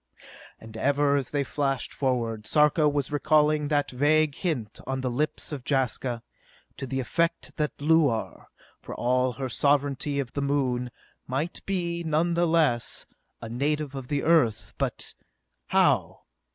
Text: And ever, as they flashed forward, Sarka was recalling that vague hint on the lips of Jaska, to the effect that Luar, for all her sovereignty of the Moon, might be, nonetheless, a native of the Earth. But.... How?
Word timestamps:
And 0.59 0.75
ever, 0.77 1.15
as 1.15 1.29
they 1.29 1.43
flashed 1.43 1.93
forward, 1.93 2.47
Sarka 2.47 2.89
was 2.89 3.11
recalling 3.11 3.67
that 3.67 3.91
vague 3.91 4.33
hint 4.33 4.79
on 4.87 5.01
the 5.01 5.11
lips 5.11 5.51
of 5.51 5.61
Jaska, 5.63 6.23
to 6.77 6.87
the 6.87 6.99
effect 6.99 7.55
that 7.57 7.77
Luar, 7.79 8.47
for 8.81 8.95
all 8.95 9.33
her 9.33 9.47
sovereignty 9.47 10.19
of 10.19 10.33
the 10.33 10.41
Moon, 10.41 10.89
might 11.27 11.63
be, 11.67 12.03
nonetheless, 12.03 13.05
a 13.43 13.47
native 13.49 13.93
of 13.93 14.07
the 14.07 14.23
Earth. 14.23 14.73
But.... 14.79 15.13
How? 15.67 16.21